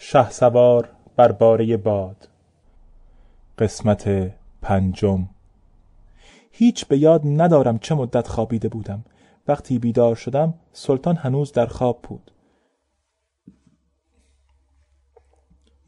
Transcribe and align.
شه 0.00 0.30
سوار 0.30 0.88
بر 1.16 1.32
باره 1.32 1.76
باد. 1.76 2.28
قسمت 3.58 4.32
پنجم. 4.62 5.28
هیچ 6.50 6.86
به 6.86 6.98
یاد 6.98 7.22
ندارم 7.24 7.78
چه 7.78 7.94
مدت 7.94 8.28
خوابیده 8.28 8.68
بودم. 8.68 9.04
وقتی 9.48 9.78
بیدار 9.78 10.14
شدم 10.14 10.54
سلطان 10.72 11.16
هنوز 11.16 11.52
در 11.52 11.66
خواب 11.66 12.02
بود. 12.02 12.30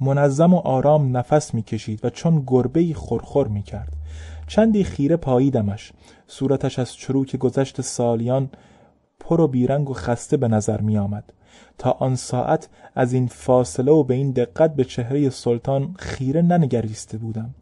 منظم 0.01 0.55
و 0.55 0.59
آرام 0.59 1.17
نفس 1.17 1.55
می‌کشید 1.55 2.05
و 2.05 2.11
چون 2.11 2.45
گربه 2.47 2.95
خورخور 2.95 3.49
می‌کرد. 3.49 3.93
چندی 4.47 4.85
خیره 4.85 5.17
پاییدمش. 5.17 5.93
صورتش 6.27 6.79
از 6.79 6.95
چروک 6.95 7.37
گذشت 7.37 7.81
سالیان 7.81 8.51
پر 9.21 9.41
و 9.41 9.49
بیرنگ 9.49 9.91
و 9.91 9.95
خسته 9.95 10.37
به 10.37 10.49
نظر 10.49 10.81
می 10.81 10.99
آمد. 10.99 11.33
تا 11.79 11.91
آن 11.91 12.17
ساعت 12.17 12.69
از 12.95 13.13
این 13.13 13.27
فاصله 13.27 13.93
و 13.93 14.03
به 14.03 14.15
این 14.15 14.31
دقت 14.31 14.75
به 14.75 14.85
چهره 14.85 15.31
سلطان 15.31 15.95
خیره 15.99 16.43
ننگریسته 16.43 17.19
بودم. 17.19 17.55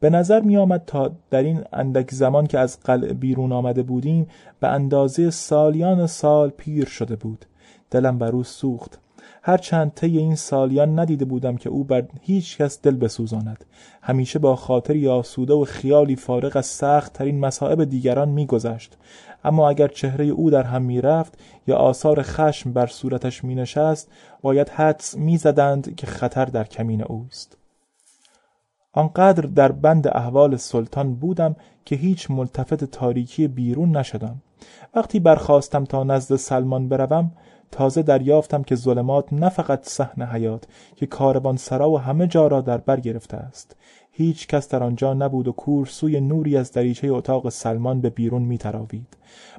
به 0.00 0.10
نظر 0.10 0.40
می 0.40 0.56
آمد 0.56 0.82
تا 0.86 1.12
در 1.30 1.42
این 1.42 1.64
اندک 1.72 2.10
زمان 2.10 2.46
که 2.46 2.58
از 2.58 2.80
قلعه 2.80 3.12
بیرون 3.12 3.52
آمده 3.52 3.82
بودیم 3.82 4.26
به 4.60 4.68
اندازه 4.68 5.30
سالیان 5.30 6.06
سال 6.06 6.50
پیر 6.50 6.86
شده 6.86 7.16
بود. 7.16 7.44
دلم 7.90 8.18
بر 8.18 8.32
او 8.32 8.44
سوخت. 8.44 8.98
هرچند 9.42 9.92
طی 9.94 10.18
این 10.18 10.34
سالیان 10.34 10.98
ندیده 10.98 11.24
بودم 11.24 11.56
که 11.56 11.68
او 11.68 11.84
بر 11.84 12.04
هیچ 12.20 12.58
کس 12.58 12.82
دل 12.82 12.96
بسوزاند. 12.96 13.64
همیشه 14.02 14.38
با 14.38 14.56
خاطری 14.56 15.08
آسوده 15.08 15.54
و 15.54 15.64
خیالی 15.64 16.16
فارغ 16.16 16.56
از 16.56 16.66
سخت 16.66 17.12
ترین 17.12 17.40
مصائب 17.40 17.84
دیگران 17.84 18.28
میگذشت. 18.28 18.96
اما 19.44 19.68
اگر 19.68 19.88
چهره 19.88 20.24
او 20.24 20.50
در 20.50 20.62
هم 20.62 20.82
می‌رفت 20.82 21.38
یا 21.66 21.76
آثار 21.76 22.22
خشم 22.22 22.72
بر 22.72 22.86
صورتش 22.86 23.44
مینشست 23.44 24.10
باید 24.42 24.68
حدس 24.68 25.16
می‌زدند 25.16 25.96
که 25.96 26.06
خطر 26.06 26.44
در 26.44 26.64
کمین 26.64 27.02
اوست. 27.02 27.56
آنقدر 28.92 29.42
در 29.42 29.72
بند 29.72 30.08
احوال 30.08 30.56
سلطان 30.56 31.14
بودم 31.14 31.56
که 31.84 31.96
هیچ 31.96 32.30
ملتفت 32.30 32.84
تاریکی 32.84 33.48
بیرون 33.48 33.96
نشدم. 33.96 34.42
وقتی 34.94 35.20
برخواستم 35.20 35.84
تا 35.84 36.04
نزد 36.04 36.36
سلمان 36.36 36.88
بروم 36.88 37.32
تازه 37.74 38.02
دریافتم 38.02 38.62
که 38.62 38.76
ظلمات 38.76 39.32
نه 39.32 39.48
فقط 39.48 39.88
صحن 39.88 40.22
حیات 40.22 40.64
که 40.96 41.06
کاروان 41.06 41.56
سرا 41.56 41.90
و 41.90 41.98
همه 41.98 42.26
جا 42.26 42.46
را 42.46 42.60
در 42.60 42.78
بر 42.78 43.00
گرفته 43.00 43.36
است 43.36 43.76
هیچ 44.12 44.46
کس 44.46 44.68
در 44.68 44.82
آنجا 44.82 45.14
نبود 45.14 45.48
و 45.48 45.52
کور 45.52 45.86
سوی 45.86 46.20
نوری 46.20 46.56
از 46.56 46.72
دریچه 46.72 47.08
اتاق 47.08 47.48
سلمان 47.48 48.00
به 48.00 48.10
بیرون 48.10 48.42
می 48.42 48.58
تراوید. 48.58 49.16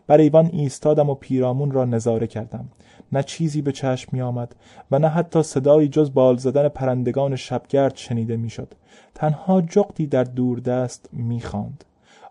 بر 0.07 0.17
ایوان 0.17 0.49
ایستادم 0.53 1.09
و 1.09 1.15
پیرامون 1.15 1.71
را 1.71 1.85
نظاره 1.85 2.27
کردم 2.27 2.69
نه 3.11 3.23
چیزی 3.23 3.61
به 3.61 3.71
چشم 3.71 4.09
می 4.11 4.21
آمد 4.21 4.55
و 4.91 4.99
نه 4.99 5.07
حتی 5.07 5.43
صدایی 5.43 5.87
جز 5.87 6.13
بال 6.13 6.37
زدن 6.37 6.67
پرندگان 6.67 7.35
شبگرد 7.35 7.95
شنیده 7.95 8.37
می‌شد. 8.37 8.73
تنها 9.15 9.61
جغدی 9.61 10.07
در 10.07 10.23
دوردست 10.23 11.09
می 11.13 11.41
خاند. 11.41 11.83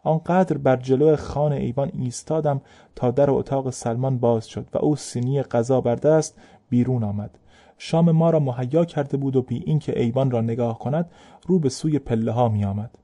آنقدر 0.04 0.58
بر 0.58 0.76
جلو 0.76 1.16
خان 1.16 1.52
ایوان 1.52 1.90
ایستادم 1.94 2.60
تا 2.96 3.10
در 3.10 3.30
اتاق 3.30 3.70
سلمان 3.70 4.18
باز 4.18 4.48
شد 4.48 4.66
و 4.74 4.78
او 4.78 4.96
سینی 4.96 5.42
غذا 5.42 5.80
بر 5.80 5.94
دست 5.94 6.38
بیرون 6.68 7.04
آمد. 7.04 7.38
شام 7.78 8.10
ما 8.10 8.30
را 8.30 8.40
مهیا 8.40 8.84
کرده 8.84 9.16
بود 9.16 9.36
و 9.36 9.42
بی 9.42 9.62
اینکه 9.66 10.00
ایوان 10.00 10.30
را 10.30 10.40
نگاه 10.40 10.78
کند 10.78 11.10
رو 11.46 11.58
به 11.58 11.68
سوی 11.68 11.98
پله 11.98 12.32
ها 12.32 12.48
می 12.48 12.64
آمد. 12.64 12.98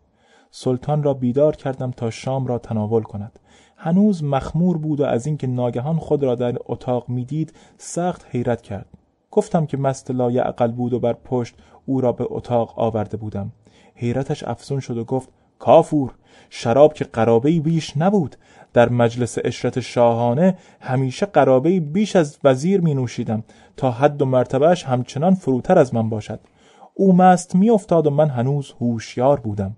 سلطان 0.50 1.02
را 1.02 1.14
بیدار 1.14 1.56
کردم 1.56 1.90
تا 1.90 2.10
شام 2.10 2.46
را 2.46 2.58
تناول 2.58 3.02
کند. 3.02 3.38
هنوز 3.76 4.24
مخمور 4.24 4.78
بود 4.78 5.00
و 5.00 5.04
از 5.04 5.26
اینکه 5.26 5.46
ناگهان 5.46 5.96
خود 5.96 6.22
را 6.22 6.34
در 6.34 6.56
اتاق 6.66 7.08
می‌دید 7.08 7.52
سخت 7.78 8.26
حیرت 8.30 8.62
کرد. 8.62 8.86
گفتم 9.30 9.66
که 9.66 9.76
مست 9.76 10.10
لایعقل 10.10 10.72
بود 10.72 10.92
و 10.92 11.00
بر 11.00 11.12
پشت 11.12 11.54
او 11.86 12.00
را 12.00 12.12
به 12.12 12.26
اتاق 12.30 12.78
آورده 12.78 13.16
بودم. 13.16 13.52
حیرتش 13.94 14.44
افزون 14.44 14.80
شد 14.80 14.98
و 14.98 15.04
گفت 15.04 15.28
کافور! 15.58 16.14
شراب 16.50 16.94
که 16.94 17.04
قرابه 17.04 17.60
بیش 17.60 17.96
نبود. 17.96 18.36
در 18.72 18.88
مجلس 18.88 19.38
اشرت 19.44 19.80
شاهانه 19.80 20.58
همیشه 20.80 21.26
قرابه 21.26 21.80
بیش 21.80 22.16
از 22.16 22.38
وزیر 22.44 22.80
می 22.80 22.94
نوشیدم 22.94 23.44
تا 23.76 23.90
حد 23.90 24.22
و 24.22 24.24
مرتبهش 24.24 24.84
همچنان 24.84 25.34
فروتر 25.34 25.78
از 25.78 25.94
من 25.94 26.08
باشد. 26.08 26.40
او 26.94 27.16
مست 27.16 27.54
می 27.54 27.70
افتاد 27.70 28.06
و 28.06 28.10
من 28.10 28.28
هنوز 28.28 28.74
هوشیار 28.80 29.40
بودم. 29.40 29.76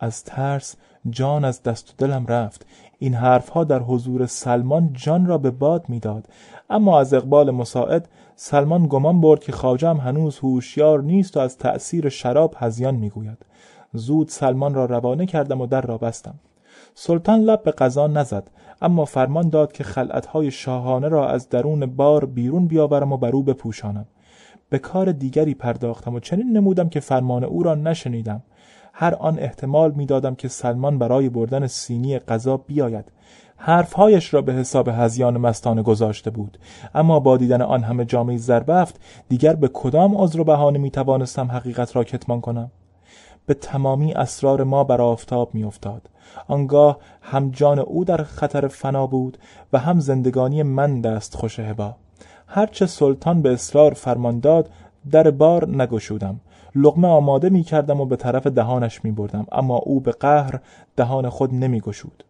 از 0.00 0.24
ترس 0.24 0.76
جان 1.10 1.44
از 1.44 1.62
دست 1.62 1.90
و 1.90 1.92
دلم 1.98 2.26
رفت. 2.26 2.66
این 2.98 3.14
حرفها 3.14 3.64
در 3.64 3.78
حضور 3.78 4.26
سلمان 4.26 4.90
جان 4.92 5.26
را 5.26 5.38
به 5.38 5.50
باد 5.50 5.84
می‌داد. 5.88 6.28
اما 6.70 7.00
از 7.00 7.14
اقبال 7.14 7.50
مساعد 7.50 8.08
سلمان 8.36 8.86
گمان 8.86 9.20
برد 9.20 9.40
که 9.40 9.52
خاجم 9.52 9.96
هنوز 9.96 10.38
هوشیار 10.38 11.02
نیست 11.02 11.36
و 11.36 11.40
از 11.40 11.58
تأثیر 11.58 12.08
شراب 12.08 12.54
هزیان 12.58 12.94
می‌گوید. 12.94 13.38
زود 13.92 14.28
سلمان 14.28 14.74
را 14.74 14.84
روانه 14.84 15.26
کردم 15.26 15.60
و 15.60 15.66
در 15.66 15.80
را 15.80 15.98
بستم. 15.98 16.34
سلطان 16.94 17.40
لب 17.40 17.62
به 17.62 17.70
قضا 17.70 18.06
نزد 18.06 18.50
اما 18.82 19.04
فرمان 19.04 19.48
داد 19.48 19.72
که 19.72 19.84
خلعتهای 19.84 20.50
شاهانه 20.50 21.08
را 21.08 21.28
از 21.28 21.48
درون 21.48 21.86
بار 21.86 22.24
بیرون 22.24 22.66
بیاورم 22.66 23.12
و 23.12 23.16
بر 23.16 23.30
او 23.30 23.42
بپوشانم. 23.42 24.06
به 24.70 24.78
کار 24.78 25.12
دیگری 25.12 25.54
پرداختم 25.54 26.14
و 26.14 26.20
چنین 26.20 26.56
نمودم 26.56 26.88
که 26.88 27.00
فرمان 27.00 27.44
او 27.44 27.62
را 27.62 27.74
نشنیدم. 27.74 28.42
هر 28.92 29.14
آن 29.14 29.38
احتمال 29.38 29.92
می‌دادم 29.92 30.34
که 30.34 30.48
سلمان 30.48 30.98
برای 30.98 31.28
بردن 31.28 31.66
سینی 31.66 32.18
غذا 32.18 32.56
بیاید. 32.56 33.04
حرفهایش 33.56 34.34
را 34.34 34.42
به 34.42 34.52
حساب 34.52 34.88
هزیان 34.88 35.38
مستانه 35.38 35.82
گذاشته 35.82 36.30
بود. 36.30 36.58
اما 36.94 37.20
با 37.20 37.36
دیدن 37.36 37.62
آن 37.62 37.82
همه 37.82 38.04
جامعه 38.04 38.36
زربفت 38.36 39.00
دیگر 39.28 39.54
به 39.54 39.68
کدام 39.68 40.16
عذر 40.16 40.40
و 40.40 40.44
بهانه 40.44 40.78
می 40.78 40.90
توانستم 40.90 41.50
حقیقت 41.50 41.96
را 41.96 42.04
کتمان 42.04 42.40
کنم؟ 42.40 42.70
به 43.48 43.54
تمامی 43.54 44.12
اسرار 44.12 44.64
ما 44.64 44.84
بر 44.84 45.00
آفتاب 45.00 45.54
میافتاد 45.54 46.10
آنگاه 46.48 46.98
هم 47.22 47.50
جان 47.50 47.78
او 47.78 48.04
در 48.04 48.22
خطر 48.22 48.68
فنا 48.68 49.06
بود 49.06 49.38
و 49.72 49.78
هم 49.78 50.00
زندگانی 50.00 50.62
من 50.62 51.00
دست 51.00 51.34
خوش 51.34 51.60
هبا 51.60 51.94
هرچه 52.46 52.86
سلطان 52.86 53.42
به 53.42 53.52
اصرار 53.52 53.94
فرمان 53.94 54.40
داد 54.40 54.70
در 55.10 55.30
بار 55.30 55.68
نگشودم 55.68 56.40
لغمه 56.74 57.08
آماده 57.08 57.50
می 57.50 57.62
کردم 57.62 58.00
و 58.00 58.06
به 58.06 58.16
طرف 58.16 58.46
دهانش 58.46 59.04
می 59.04 59.10
بردم 59.10 59.46
اما 59.52 59.76
او 59.76 60.00
به 60.00 60.12
قهر 60.12 60.60
دهان 60.96 61.28
خود 61.28 61.54
نمی 61.54 61.80
گشود. 61.80 62.24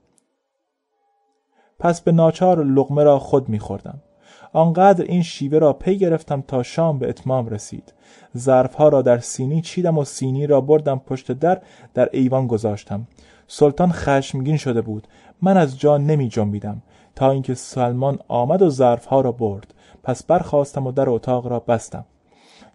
پس 1.79 2.01
به 2.01 2.13
ناچار 2.13 2.65
لغمه 2.65 3.03
را 3.03 3.19
خود 3.19 3.49
می 3.49 3.59
خوردم. 3.59 4.01
آنقدر 4.53 5.05
این 5.05 5.23
شیوه 5.23 5.59
را 5.59 5.73
پی 5.73 5.99
گرفتم 5.99 6.45
تا 6.49 6.63
شام 6.63 6.99
به 6.99 7.09
اتمام 7.09 7.49
رسید. 7.49 7.93
ظرفها 8.37 8.89
را 8.89 9.03
در 9.03 9.19
سینی 9.19 9.63
چیدم 9.63 9.99
و 9.99 10.05
سینی 10.05 10.47
را 10.47 10.61
بردم 10.61 10.99
پشت 11.07 11.33
در 11.33 11.61
در 11.95 12.09
ایوان 12.13 12.47
گذاشتم. 12.47 13.07
سلطان 13.47 13.93
خشمگین 13.93 14.57
شده 14.57 14.81
بود. 14.81 15.09
من 15.43 15.57
از 15.57 15.79
جا 15.79 15.99
نمی 15.99 16.29
جنبیدم. 16.29 16.83
تا 17.17 17.31
اینکه 17.31 17.55
سلمان 17.55 18.19
آمد 18.29 18.63
و 18.63 18.71
ظرفها 18.71 19.21
را 19.21 19.33
برد. 19.33 19.75
پس 20.03 20.23
برخواستم 20.23 20.87
و 20.87 20.93
در 20.93 21.11
اتاق 21.11 21.47
را 21.47 21.61
بستم. 21.61 22.05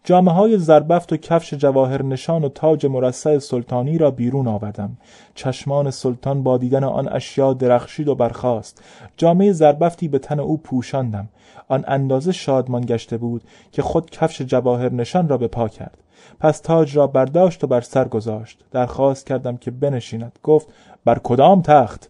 جامعه 0.06 0.34
های 0.34 0.58
زربفت 0.58 1.14
و 1.14 1.18
کفش 1.18 1.54
جواهر 1.54 2.04
نشان 2.04 2.44
و 2.44 2.50
تاج 2.50 2.86
مرصع 2.86 3.40
سلطانی 3.40 3.98
را 3.98 4.12
بیرون 4.12 4.48
آوردم. 4.48 4.98
چشمان 5.36 5.92
سلطان 5.92 6.44
با 6.44 6.58
دیدن 6.58 6.84
آن 6.84 7.10
اشیا 7.14 7.54
درخشید 7.54 8.08
و 8.08 8.16
برخاست. 8.16 8.84
جامعه 9.18 9.52
زربفتی 9.52 10.08
به 10.08 10.20
تن 10.20 10.40
او 10.40 10.58
پوشاندم. 10.58 11.30
آن 11.68 11.84
اندازه 11.88 12.32
شادمان 12.32 12.86
گشته 12.86 13.18
بود 13.18 13.44
که 13.72 13.82
خود 13.82 14.10
کفش 14.10 14.42
جواهر 14.42 14.94
نشان 14.94 15.30
را 15.30 15.38
به 15.38 15.48
پا 15.48 15.68
کرد. 15.68 15.98
پس 16.40 16.60
تاج 16.60 16.98
را 16.98 17.08
برداشت 17.08 17.64
و 17.64 17.68
بر 17.68 17.82
سر 17.82 18.08
گذاشت. 18.08 18.60
درخواست 18.72 19.28
کردم 19.28 19.58
که 19.58 19.72
بنشیند. 19.72 20.40
گفت 20.44 20.68
بر 21.06 21.20
کدام 21.20 21.62
تخت؟ 21.62 22.10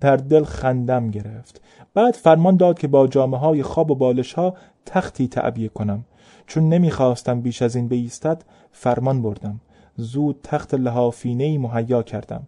در 0.00 0.16
دل 0.16 0.44
خندم 0.44 1.10
گرفت. 1.10 1.60
بعد 1.94 2.14
فرمان 2.14 2.56
داد 2.56 2.78
که 2.78 2.88
با 2.88 3.06
جامعه 3.06 3.40
های 3.40 3.62
خواب 3.62 3.90
و 3.90 3.94
بالش 3.94 4.32
ها 4.32 4.54
تختی 4.86 5.28
تعبیه 5.28 5.68
کنم. 5.68 6.04
چون 6.46 6.68
نمی‌خواستم 6.68 7.40
بیش 7.40 7.62
از 7.62 7.76
این 7.76 7.88
بیستد 7.88 8.44
فرمان 8.72 9.22
بردم. 9.22 9.60
زود 9.96 10.40
تخت 10.42 10.74
لحافینه 10.74 11.58
مهیا 11.58 12.02
کردم. 12.02 12.42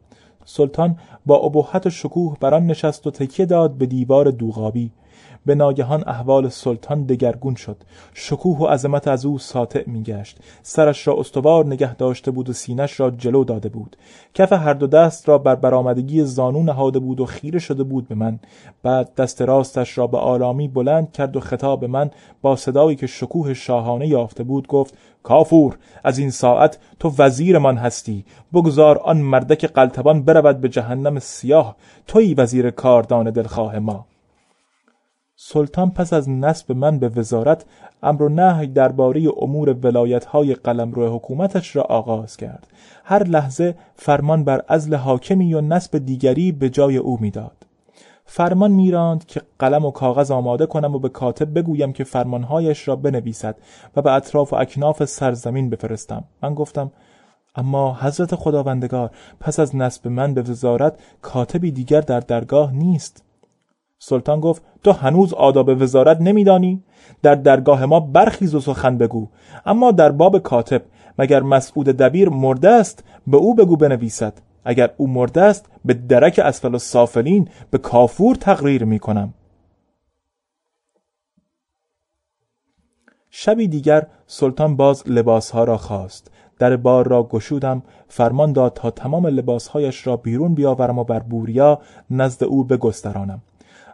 سلطان 0.45 0.99
با 1.27 1.37
ابهت 1.37 1.87
و 1.87 1.91
شکوه 1.91 2.37
بر 2.41 2.55
آن 2.55 2.67
نشست 2.67 3.07
و 3.07 3.11
تکیه 3.11 3.47
داد 3.47 3.75
به 3.75 3.87
دیوار 3.87 4.31
دوغابی. 4.31 4.91
به 5.47 5.55
ناگهان 5.55 6.05
احوال 6.07 6.49
سلطان 6.49 7.03
دگرگون 7.03 7.55
شد. 7.55 7.77
شکوه 8.15 8.59
و 8.59 8.67
عظمت 8.67 9.09
از 9.09 9.27
او 9.27 9.39
ساطع 9.39 9.83
میگشت. 9.87 10.39
سرش 10.63 11.07
را 11.07 11.15
استوار 11.19 11.67
نگه 11.67 11.95
داشته 11.95 12.31
بود 12.31 12.49
و 12.49 12.53
سینش 12.53 13.01
را 13.01 13.11
جلو 13.11 13.45
داده 13.45 13.69
بود. 13.69 13.97
کف 14.35 14.53
هر 14.53 14.75
دو 14.75 14.87
دست 14.87 15.29
را 15.29 15.39
بر 15.39 15.55
برآمدگی 15.55 16.25
زانو 16.25 16.63
نهاده 16.63 16.99
بود 16.99 17.21
و 17.21 17.27
خیره 17.27 17.59
شده 17.59 17.83
بود 17.83 18.09
به 18.09 18.15
من. 18.15 18.39
بعد 18.83 19.15
دست 19.15 19.43
راستش 19.43 19.99
را 19.99 20.07
به 20.07 20.19
آرامی 20.19 20.69
بلند 20.69 21.13
کرد 21.13 21.37
و 21.37 21.41
خطاب 21.41 21.85
من 21.85 22.11
با 22.43 22.57
صدایی 22.57 22.97
که 22.97 23.07
شکوه 23.07 23.55
شاهانه 23.55 24.09
یافته 24.09 24.45
بود 24.45 24.67
گفت 24.67 24.95
کافور 25.23 25.79
از 26.05 26.19
این 26.19 26.31
ساعت 26.31 26.79
تو 27.01 27.13
وزیرمان 27.19 27.77
هستی. 27.77 28.25
بگذار 28.55 28.99
آن 28.99 29.17
مردک 29.17 29.65
قلتبان 29.65 30.23
برود 30.23 30.61
به 30.61 30.69
جهنم 30.69 31.19
سیاه. 31.19 31.77
توی 32.07 32.35
وزیر 32.35 32.71
کاردان 32.71 33.31
دلخواه 33.31 33.79
ما. 33.79 34.07
سلطان 35.39 35.91
پس 35.91 36.13
از 36.13 36.29
نصب 36.29 36.73
من 36.73 36.99
به 36.99 37.09
وزارت 37.09 37.65
امر 38.03 38.23
و 38.23 38.29
نهی 38.29 38.67
درباره 38.67 39.29
امور 39.43 39.73
ولایت‌های 39.73 40.55
قلمرو 40.55 41.17
حکومتش 41.17 41.77
را 41.77 41.83
آغاز 41.83 42.37
کرد. 42.37 42.67
هر 43.05 43.25
لحظه 43.25 43.75
فرمان 43.97 44.45
بر 44.45 44.63
ازل 44.69 44.95
حاکمی 44.95 45.55
و 45.55 45.61
نصب 45.61 45.99
دیگری 45.99 46.53
به 46.53 46.71
جای 46.71 46.97
او 46.97 47.19
می‌داد. 47.21 47.67
فرمان 48.25 48.71
میراند 48.71 49.27
که 49.27 49.41
قلم 49.59 49.85
و 49.85 49.91
کاغذ 49.91 50.31
آماده 50.31 50.67
کنم 50.67 50.95
و 50.95 50.99
به 50.99 51.09
کاتب 51.09 51.59
بگویم 51.59 51.93
که 51.93 52.05
فرمانهایش 52.05 52.89
را 52.89 52.97
بنویسد 52.97 53.57
و 53.97 54.03
به 54.03 54.13
اطراف 54.13 54.53
و 54.53 54.57
اکناف 54.57 55.05
سرزمین 55.05 55.71
بفرستم. 55.71 56.25
من 56.43 56.55
گفتم 56.55 56.93
اما 57.57 57.95
حضرت 58.01 58.35
خداوندگار 58.35 59.11
پس 59.41 59.61
از 59.61 59.77
نصب 59.77 60.09
من 60.09 60.35
به 60.35 60.43
وزارت 60.43 60.99
کاتبی 61.23 61.71
دیگر 61.71 62.01
در 62.01 62.21
درگاه 62.21 62.73
نیست. 62.73 63.26
سلطان 63.99 64.41
گفت 64.41 64.63
تو 64.85 64.93
هنوز 64.93 65.35
آداب 65.35 65.69
وزارت 65.69 66.21
نمیدانی؟ 66.21 66.83
در 67.23 67.35
درگاه 67.35 67.87
ما 67.87 68.01
برخیز 68.01 68.55
و 68.55 68.61
سخن 68.61 68.99
بگو. 68.99 69.29
اما 69.67 69.93
در 69.93 70.13
باب 70.13 70.39
کاتب 70.39 70.83
مگر 71.19 71.43
مسعود 71.43 71.87
دبیر 71.87 72.29
مرده 72.29 72.69
است 72.69 73.05
به 73.27 73.37
او 73.37 73.55
بگو 73.55 73.77
بنویسد. 73.77 74.33
اگر 74.65 74.91
او 74.97 75.09
مرده 75.09 75.43
است 75.43 75.67
به 75.85 75.95
درک 75.95 76.41
اسفل 76.45 76.75
و 76.75 76.79
سافلین 76.79 77.49
به 77.71 77.79
کافور 77.79 78.37
تقریر 78.37 78.85
می 78.85 78.99
کنم 78.99 79.35
شبی 83.31 83.69
دیگر 83.69 84.07
سلطان 84.27 84.77
باز 84.77 85.03
لباسها 85.07 85.65
را 85.65 85.77
خواست. 85.77 86.31
در 86.59 86.77
بار 86.77 87.09
را 87.09 87.23
گشودم 87.23 87.83
فرمان 88.09 88.53
داد 88.53 88.73
تا 88.73 88.91
تمام 88.91 89.27
لباسهایش 89.27 90.07
را 90.07 90.17
بیرون 90.17 90.55
بیاورم 90.55 90.99
و 90.99 91.05
بر 91.05 91.19
بوریا 91.19 91.81
نزد 92.11 92.45
او 92.45 92.65
بگسترانم. 92.65 93.43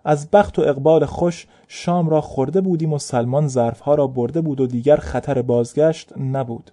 از 0.04 0.30
بخت 0.30 0.58
و 0.58 0.62
اقبال 0.62 1.04
خوش 1.04 1.46
شام 1.68 2.08
را 2.08 2.20
خورده 2.20 2.60
بودیم 2.60 2.92
و 2.92 2.98
سلمان 2.98 3.48
ظرفها 3.48 3.94
را 3.94 4.06
برده 4.06 4.40
بود 4.40 4.60
و 4.60 4.66
دیگر 4.66 4.96
خطر 4.96 5.42
بازگشت 5.42 6.18
نبود. 6.18 6.70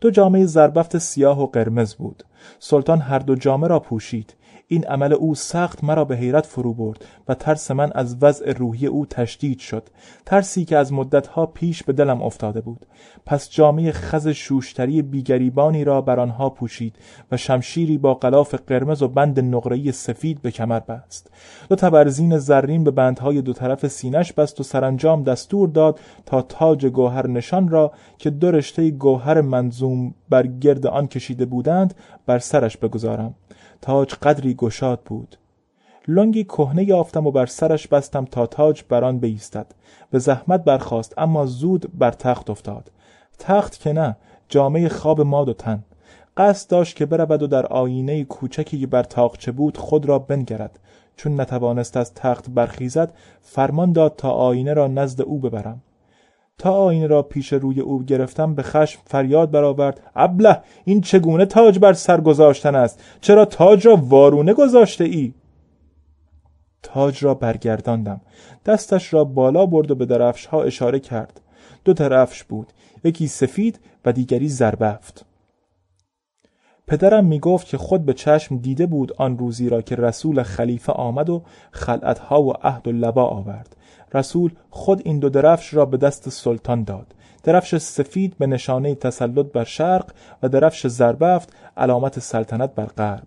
دو 0.00 0.10
جامعه 0.10 0.46
زربفت 0.46 0.98
سیاه 0.98 1.42
و 1.42 1.46
قرمز 1.46 1.94
بود. 1.94 2.24
سلطان 2.58 3.00
هر 3.00 3.18
دو 3.18 3.34
جامه 3.34 3.68
را 3.68 3.80
پوشید. 3.80 4.34
این 4.68 4.84
عمل 4.84 5.12
او 5.12 5.34
سخت 5.34 5.84
مرا 5.84 6.04
به 6.04 6.16
حیرت 6.16 6.46
فرو 6.46 6.74
برد 6.74 7.04
و 7.28 7.34
ترس 7.34 7.70
من 7.70 7.92
از 7.94 8.16
وضع 8.22 8.52
روحی 8.52 8.86
او 8.86 9.06
تشدید 9.06 9.58
شد. 9.58 9.82
ترسی 10.26 10.64
که 10.64 10.76
از 10.76 10.92
مدتها 10.92 11.46
پیش 11.46 11.82
به 11.82 11.92
دلم 11.92 12.22
افتاده 12.22 12.60
بود. 12.60 12.86
پس 13.26 13.50
جامعه 13.50 13.92
خز 13.92 14.28
شوشتری 14.28 15.02
بیگریبانی 15.02 15.84
را 15.84 16.00
بر 16.00 16.20
آنها 16.20 16.50
پوشید 16.50 16.96
و 17.32 17.36
شمشیری 17.36 17.98
با 17.98 18.14
غلاف 18.14 18.54
قرمز 18.54 19.02
و 19.02 19.08
بند 19.08 19.40
نقره‌ای 19.40 19.92
سفید 19.92 20.42
به 20.42 20.50
کمر 20.50 20.80
بست. 20.80 21.30
دو 21.68 21.76
تبرزین 21.76 22.38
زرین 22.38 22.84
به 22.84 22.90
بندهای 22.90 23.42
دو 23.42 23.52
طرف 23.52 23.86
سینش 23.86 24.32
بست 24.32 24.60
و 24.60 24.62
سرانجام 24.62 25.22
دستور 25.22 25.68
داد 25.68 26.00
تا 26.26 26.42
تاج 26.42 26.86
گوهر 26.86 27.26
نشان 27.26 27.68
را 27.68 27.92
که 28.18 28.30
دو 28.30 28.50
رشته 28.50 28.90
گوهر 28.90 29.40
منظوم 29.40 30.14
بر 30.28 30.46
گرد 30.46 30.86
آن 30.86 31.06
کشیده 31.06 31.44
بودند 31.44 31.94
بر 32.26 32.38
سرش 32.38 32.76
بگذارم. 32.76 33.34
تاج 33.82 34.14
قدری 34.14 34.54
گشاد 34.54 35.00
بود. 35.00 35.36
لنگی 36.08 36.44
کهنه 36.44 36.84
یافتم 36.84 37.26
و 37.26 37.30
بر 37.30 37.46
سرش 37.46 37.88
بستم 37.88 38.24
تا 38.24 38.46
تاج 38.46 38.82
بر 38.88 39.04
آن 39.04 39.20
بایستد 39.20 39.66
به 40.10 40.18
زحمت 40.18 40.64
برخاست 40.64 41.14
اما 41.18 41.46
زود 41.46 41.98
بر 41.98 42.10
تخت 42.10 42.50
افتاد. 42.50 42.90
تخت 43.38 43.80
که 43.80 43.92
نه 43.92 44.16
جامعه 44.48 44.88
خواب 44.88 45.20
ماد 45.20 45.48
و 45.48 45.52
تن. 45.52 45.84
قصد 46.36 46.70
داشت 46.70 46.96
که 46.96 47.06
برود 47.06 47.42
و 47.42 47.46
در 47.46 47.66
آینه 47.66 48.24
کوچکی 48.24 48.80
که 48.80 48.86
بر 48.86 49.02
تاقچه 49.02 49.52
بود 49.52 49.76
خود 49.76 50.06
را 50.06 50.18
بنگرد. 50.18 50.78
چون 51.16 51.40
نتوانست 51.40 51.96
از 51.96 52.14
تخت 52.14 52.50
برخیزد 52.50 53.12
فرمان 53.42 53.92
داد 53.92 54.16
تا 54.16 54.30
آینه 54.30 54.74
را 54.74 54.86
نزد 54.86 55.22
او 55.22 55.38
ببرم. 55.38 55.82
تا 56.58 56.72
آینه 56.72 57.06
را 57.06 57.22
پیش 57.22 57.52
روی 57.52 57.80
او 57.80 58.02
گرفتم 58.02 58.54
به 58.54 58.62
خشم 58.62 59.00
فریاد 59.06 59.50
برآورد. 59.50 60.00
ابله 60.16 60.60
این 60.84 61.00
چگونه 61.00 61.46
تاج 61.46 61.78
بر 61.78 61.92
سر 61.92 62.20
گذاشتن 62.20 62.74
است؟ 62.74 63.02
چرا 63.20 63.44
تاج 63.44 63.86
را 63.86 63.96
وارونه 63.96 64.54
گذاشته 64.54 65.04
ای 65.04 65.34
تاج 66.82 67.24
را 67.24 67.34
برگرداندم. 67.34 68.20
دستش 68.66 69.14
را 69.14 69.24
بالا 69.24 69.66
برد 69.66 69.90
و 69.90 69.94
به 69.94 70.06
درفش 70.06 70.46
ها 70.46 70.62
اشاره 70.62 71.00
کرد. 71.00 71.40
دو 71.84 71.92
درفش 71.92 72.44
بود. 72.44 72.72
یکی 73.04 73.28
سفید 73.28 73.80
و 74.04 74.12
دیگری 74.12 74.48
زربفت. 74.48 75.24
پدرم 76.88 77.24
می 77.24 77.40
گفت 77.40 77.66
که 77.66 77.78
خود 77.78 78.04
به 78.04 78.14
چشم 78.14 78.56
دیده 78.56 78.86
بود 78.86 79.12
آن 79.18 79.38
روزی 79.38 79.68
را 79.68 79.82
که 79.82 79.96
رسول 79.96 80.42
خلیفه 80.42 80.92
آمد 80.92 81.30
و 81.30 81.42
خلعتها 81.70 82.42
و 82.42 82.52
عهد 82.52 82.88
و 82.88 82.92
لبا 82.92 83.24
آورد. 83.24 83.76
رسول 84.14 84.50
خود 84.70 85.02
این 85.04 85.18
دو 85.18 85.28
درفش 85.28 85.74
را 85.74 85.84
به 85.84 85.96
دست 85.96 86.28
سلطان 86.28 86.84
داد. 86.84 87.06
درفش 87.42 87.76
سفید 87.76 88.38
به 88.38 88.46
نشانه 88.46 88.94
تسلط 88.94 89.46
بر 89.46 89.64
شرق 89.64 90.12
و 90.42 90.48
درفش 90.48 90.86
زربفت 90.86 91.52
علامت 91.76 92.18
سلطنت 92.18 92.74
بر 92.74 92.86
غرب. 92.86 93.26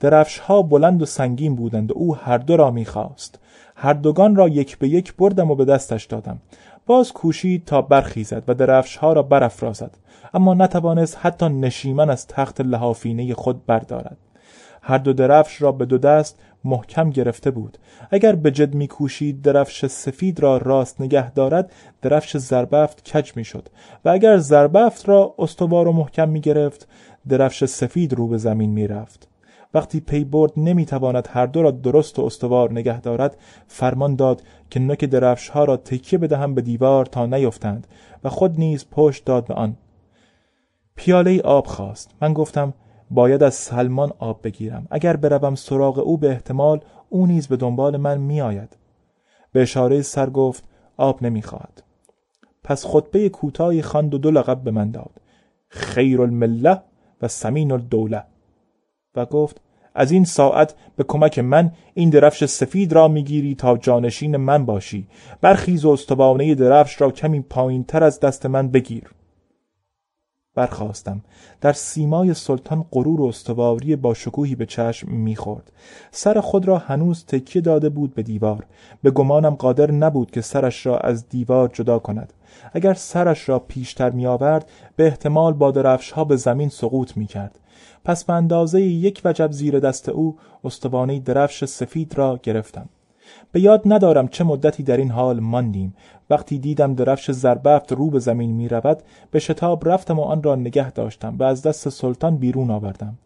درفش 0.00 0.38
ها 0.38 0.62
بلند 0.62 1.02
و 1.02 1.06
سنگین 1.06 1.56
بودند 1.56 1.90
و 1.90 1.94
او 1.96 2.16
هر 2.16 2.38
دو 2.38 2.56
را 2.56 2.70
می‌خواست. 2.70 3.38
هر 3.76 3.92
دوگان 3.92 4.36
را 4.36 4.48
یک 4.48 4.78
به 4.78 4.88
یک 4.88 5.16
بردم 5.16 5.50
و 5.50 5.54
به 5.54 5.64
دستش 5.64 6.04
دادم. 6.04 6.38
باز 6.86 7.12
کوشید 7.12 7.64
تا 7.64 7.82
برخیزد 7.82 8.44
و 8.48 8.54
درفش 8.54 8.96
ها 8.96 9.12
را 9.12 9.22
برافرازد 9.22 9.98
اما 10.34 10.54
نتوانست 10.54 11.18
حتی 11.20 11.48
نشیمن 11.48 12.10
از 12.10 12.26
تخت 12.26 12.60
لحافینه 12.60 13.34
خود 13.34 13.66
بردارد. 13.66 14.16
هر 14.82 14.98
دو 14.98 15.12
درفش 15.12 15.62
را 15.62 15.72
به 15.72 15.86
دو 15.86 15.98
دست 15.98 16.38
محکم 16.64 17.10
گرفته 17.10 17.50
بود. 17.50 17.78
اگر 18.10 18.34
به 18.34 18.50
جد 18.50 18.74
میکوشید 18.74 19.42
درفش 19.42 19.86
سفید 19.86 20.40
را 20.40 20.56
راست 20.56 21.00
نگه 21.00 21.30
دارد 21.30 21.72
درفش 22.02 22.36
زربفت 22.36 23.10
کج 23.10 23.32
می‌شد. 23.36 23.68
و 24.04 24.08
اگر 24.08 24.38
زربفت 24.38 25.08
را 25.08 25.34
استوار 25.38 25.88
و 25.88 25.92
محکم 25.92 26.28
می‌گرفت 26.28 26.88
درفش 27.28 27.64
سفید 27.64 28.14
رو 28.14 28.28
به 28.28 28.38
زمین 28.38 28.70
می‌رفت. 28.70 29.28
وقتی 29.74 30.00
پی 30.00 30.24
برد 30.24 30.52
نمی‌تواند 30.56 31.28
هر 31.30 31.46
دو 31.46 31.62
را 31.62 31.70
درست 31.70 32.18
و 32.18 32.22
استوار 32.24 32.72
نگه 32.72 33.00
دارد 33.00 33.36
فرمان 33.66 34.16
داد 34.16 34.42
که 34.70 34.80
نوک 34.80 35.04
درفش 35.04 35.48
ها 35.48 35.64
را 35.64 35.76
تکیه 35.76 36.18
بدهم 36.18 36.54
به 36.54 36.60
دیوار 36.60 37.06
تا 37.06 37.26
نیفتند 37.26 37.86
و 38.24 38.28
خود 38.28 38.58
نیز 38.58 38.86
پشت 38.90 39.24
داد 39.24 39.46
به 39.46 39.54
آن. 39.54 39.76
پیاله 40.96 41.40
آب 41.40 41.66
خواست. 41.66 42.10
من 42.20 42.32
گفتم 42.32 42.74
باید 43.10 43.42
از 43.42 43.54
سلمان 43.54 44.12
آب 44.18 44.40
بگیرم. 44.42 44.86
اگر 44.90 45.16
بروم 45.16 45.54
سراغ 45.54 45.98
او 45.98 46.18
به 46.18 46.30
احتمال 46.30 46.80
او 47.08 47.26
نیز 47.26 47.48
به 47.48 47.56
دنبال 47.56 47.96
من 47.96 48.18
میآید. 48.18 48.76
به 49.52 49.62
اشاره 49.62 50.02
سر 50.02 50.30
گفت 50.30 50.64
آب 50.96 51.22
نمی‌خواهد. 51.22 51.82
پس 52.64 52.86
خطبه 52.86 53.28
کوتاهی 53.28 53.82
خواند 53.82 54.14
و 54.14 54.18
دو 54.18 54.30
لقب 54.30 54.60
به 54.60 54.70
من 54.70 54.90
داد. 54.90 55.20
خیر 55.68 56.22
المله 56.22 56.82
و 57.22 57.28
سمین 57.28 57.72
الدوله 57.72 58.24
و 59.16 59.26
گفت 59.26 59.60
از 59.94 60.10
این 60.10 60.24
ساعت 60.24 60.74
به 60.96 61.04
کمک 61.04 61.38
من 61.38 61.72
این 61.94 62.10
درفش 62.10 62.44
سفید 62.44 62.92
را 62.92 63.08
می‌گیری 63.08 63.54
تا 63.54 63.76
جانشین 63.76 64.36
من 64.36 64.66
باشی. 64.66 65.06
برخیز 65.40 65.84
و 65.84 65.90
استوانه 65.90 66.54
درفش 66.54 67.00
را 67.00 67.10
کمی 67.10 67.40
پایین 67.40 67.84
تر 67.84 68.04
از 68.04 68.20
دست 68.20 68.46
من 68.46 68.68
بگیر. 68.68 69.04
برخواستم 70.54 71.20
در 71.60 71.72
سیمای 71.72 72.34
سلطان 72.34 72.84
غرور 72.92 73.20
و 73.20 73.24
استواری 73.24 73.96
با 73.96 74.14
شکوهی 74.14 74.54
به 74.54 74.66
چشم 74.66 75.10
می‌خورد. 75.10 75.72
سر 76.10 76.40
خود 76.40 76.68
را 76.68 76.78
هنوز 76.78 77.24
تکیه 77.24 77.62
داده 77.62 77.88
بود 77.88 78.14
به 78.14 78.22
دیوار. 78.22 78.66
به 79.02 79.10
گمانم 79.10 79.54
قادر 79.54 79.90
نبود 79.90 80.30
که 80.30 80.40
سرش 80.40 80.86
را 80.86 80.98
از 80.98 81.28
دیوار 81.28 81.70
جدا 81.72 81.98
کند. 81.98 82.32
اگر 82.72 82.94
سرش 82.94 83.48
را 83.48 83.58
پیشتر 83.58 84.10
می 84.10 84.26
آورد 84.26 84.70
به 84.96 85.06
احتمال 85.06 85.52
با 85.52 85.70
درفش 85.70 86.10
ها 86.10 86.24
به 86.24 86.36
زمین 86.36 86.68
سقوط 86.68 87.16
می 87.16 87.26
کرد 87.26 87.58
پس 88.04 88.24
به 88.24 88.32
اندازه 88.32 88.80
یک 88.80 89.20
وجب 89.24 89.52
زیر 89.52 89.80
دست 89.80 90.08
او 90.08 90.36
استوانه 90.64 91.20
درفش 91.20 91.64
سفید 91.64 92.18
را 92.18 92.40
گرفتم. 92.42 92.88
به 93.52 93.60
یاد 93.60 93.82
ندارم 93.84 94.28
چه 94.28 94.44
مدتی 94.44 94.82
در 94.82 94.96
این 94.96 95.10
حال 95.10 95.40
ماندیم. 95.40 95.94
وقتی 96.30 96.58
دیدم 96.58 96.94
درفش 96.94 97.30
زربفت 97.30 97.92
رو 97.92 98.10
به 98.10 98.18
زمین 98.18 98.50
می 98.50 98.68
رود 98.68 99.02
به 99.30 99.38
شتاب 99.38 99.88
رفتم 99.88 100.18
و 100.18 100.22
آن 100.22 100.42
را 100.42 100.54
نگه 100.54 100.90
داشتم 100.90 101.36
و 101.38 101.42
از 101.42 101.62
دست 101.62 101.88
سلطان 101.88 102.36
بیرون 102.36 102.70
آوردم. 102.70 103.18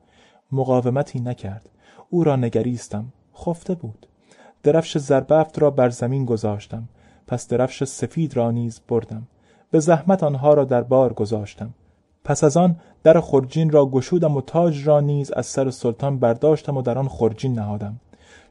مقاومتی 0.52 1.20
نکرد. 1.20 1.68
او 2.10 2.24
را 2.24 2.36
نگریستم. 2.36 3.04
خفته 3.36 3.74
بود. 3.74 4.06
درفش 4.62 4.98
زربفت 4.98 5.58
را 5.58 5.70
بر 5.70 5.90
زمین 5.90 6.24
گذاشتم. 6.24 6.88
پس 7.26 7.48
درفش 7.48 7.84
سفید 7.84 8.36
را 8.36 8.50
نیز 8.50 8.80
بردم. 8.88 9.26
به 9.70 9.80
زحمت 9.80 10.22
آنها 10.22 10.54
را 10.54 10.64
در 10.64 10.82
بار 10.82 11.12
گذاشتم. 11.12 11.74
پس 12.26 12.44
از 12.44 12.56
آن 12.56 12.76
در 13.02 13.20
خرجین 13.20 13.70
را 13.70 13.86
گشودم 13.86 14.36
و 14.36 14.40
تاج 14.40 14.86
را 14.86 15.00
نیز 15.00 15.30
از 15.30 15.46
سر 15.46 15.70
سلطان 15.70 16.18
برداشتم 16.18 16.76
و 16.76 16.82
در 16.82 16.98
آن 16.98 17.08
خرجین 17.08 17.54
نهادم. 17.54 18.00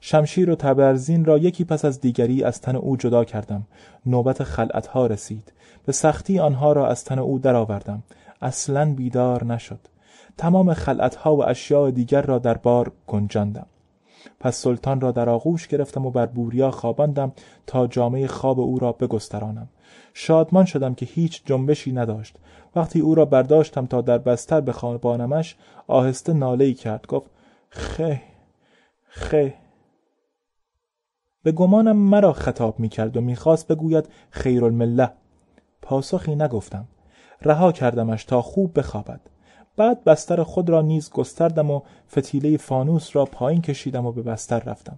شمشیر 0.01 0.49
و 0.49 0.55
تبرزین 0.55 1.25
را 1.25 1.37
یکی 1.37 1.63
پس 1.63 1.85
از 1.85 2.01
دیگری 2.01 2.43
از 2.43 2.61
تن 2.61 2.75
او 2.75 2.97
جدا 2.97 3.23
کردم. 3.23 3.67
نوبت 4.05 4.43
خلعتها 4.43 5.07
رسید. 5.07 5.53
به 5.85 5.91
سختی 5.91 6.39
آنها 6.39 6.73
را 6.73 6.87
از 6.87 7.03
تن 7.03 7.19
او 7.19 7.39
درآوردم. 7.39 8.03
اصلا 8.41 8.93
بیدار 8.93 9.43
نشد. 9.43 9.79
تمام 10.37 10.73
خلعتها 10.73 11.35
و 11.35 11.49
اشیاء 11.49 11.89
دیگر 11.89 12.21
را 12.21 12.39
در 12.39 12.57
بار 12.57 12.91
گنجاندم. 13.07 13.67
پس 14.39 14.55
سلطان 14.57 15.01
را 15.01 15.11
در 15.11 15.29
آغوش 15.29 15.67
گرفتم 15.67 16.05
و 16.05 16.11
بر 16.11 16.25
بوریا 16.25 16.71
خواباندم 16.71 17.31
تا 17.67 17.87
جامعه 17.87 18.27
خواب 18.27 18.59
او 18.59 18.79
را 18.79 18.91
بگسترانم. 18.91 19.69
شادمان 20.13 20.65
شدم 20.65 20.93
که 20.93 21.05
هیچ 21.05 21.45
جنبشی 21.45 21.91
نداشت. 21.91 22.35
وقتی 22.75 22.99
او 22.99 23.15
را 23.15 23.25
برداشتم 23.25 23.85
تا 23.85 24.01
در 24.01 24.17
بستر 24.17 24.61
بخوابانمش 24.61 25.55
آهسته 25.87 26.33
ناله 26.33 26.73
کرد. 26.73 27.07
گفت 27.07 27.29
خه 27.69 28.21
خه. 29.07 29.53
به 31.43 31.51
گمانم 31.51 31.97
مرا 31.97 32.33
خطاب 32.33 32.79
می 32.79 32.89
کرد 32.89 33.17
و 33.17 33.21
می‌خواست 33.21 33.67
بگوید 33.67 34.09
خیرالمله 34.29 35.11
پاسخی 35.81 36.35
نگفتم. 36.35 36.87
رها 37.41 37.71
کردمش 37.71 38.23
تا 38.23 38.41
خوب 38.41 38.79
بخوابد. 38.79 39.19
بعد 39.77 40.03
بستر 40.03 40.43
خود 40.43 40.69
را 40.69 40.81
نیز 40.81 41.09
گستردم 41.09 41.71
و 41.71 41.81
فتیله 42.11 42.57
فانوس 42.57 43.15
را 43.15 43.25
پایین 43.25 43.61
کشیدم 43.61 44.05
و 44.05 44.11
به 44.11 44.21
بستر 44.21 44.59
رفتم. 44.59 44.97